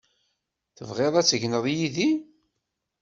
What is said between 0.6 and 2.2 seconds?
Tebɣiḍ ad tegneḍ yid-i?